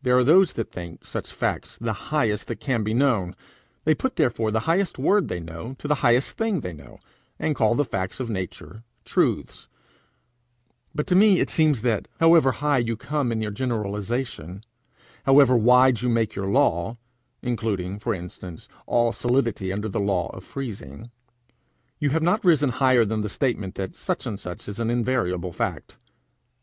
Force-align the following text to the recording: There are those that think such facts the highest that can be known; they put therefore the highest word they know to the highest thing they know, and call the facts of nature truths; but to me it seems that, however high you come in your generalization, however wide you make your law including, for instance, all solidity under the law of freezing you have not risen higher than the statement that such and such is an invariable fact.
There 0.00 0.16
are 0.16 0.24
those 0.24 0.54
that 0.54 0.72
think 0.72 1.04
such 1.04 1.30
facts 1.30 1.76
the 1.78 1.92
highest 1.92 2.46
that 2.46 2.60
can 2.60 2.82
be 2.82 2.94
known; 2.94 3.36
they 3.84 3.94
put 3.94 4.16
therefore 4.16 4.50
the 4.50 4.60
highest 4.60 4.98
word 4.98 5.28
they 5.28 5.38
know 5.38 5.74
to 5.80 5.86
the 5.86 5.96
highest 5.96 6.38
thing 6.38 6.60
they 6.60 6.72
know, 6.72 6.98
and 7.38 7.54
call 7.54 7.74
the 7.74 7.84
facts 7.84 8.20
of 8.20 8.30
nature 8.30 8.84
truths; 9.04 9.68
but 10.94 11.06
to 11.08 11.14
me 11.14 11.40
it 11.40 11.50
seems 11.50 11.82
that, 11.82 12.08
however 12.20 12.52
high 12.52 12.78
you 12.78 12.96
come 12.96 13.30
in 13.30 13.42
your 13.42 13.50
generalization, 13.50 14.64
however 15.26 15.54
wide 15.54 16.00
you 16.00 16.08
make 16.08 16.34
your 16.34 16.46
law 16.46 16.96
including, 17.42 17.98
for 17.98 18.14
instance, 18.14 18.66
all 18.86 19.12
solidity 19.12 19.74
under 19.74 19.90
the 19.90 20.00
law 20.00 20.28
of 20.30 20.42
freezing 20.42 21.10
you 21.98 22.08
have 22.08 22.22
not 22.22 22.42
risen 22.46 22.70
higher 22.70 23.04
than 23.04 23.20
the 23.20 23.28
statement 23.28 23.74
that 23.74 23.94
such 23.94 24.24
and 24.24 24.40
such 24.40 24.68
is 24.70 24.80
an 24.80 24.88
invariable 24.88 25.52
fact. 25.52 25.98